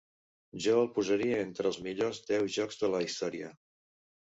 [0.65, 3.57] Jo el posaria entre els millors deu jocs de la història.